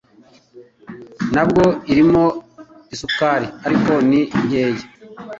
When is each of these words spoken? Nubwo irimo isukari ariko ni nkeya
Nubwo 1.33 1.63
irimo 1.91 2.23
isukari 2.93 3.47
ariko 3.67 3.91
ni 4.09 4.21
nkeya 4.45 4.85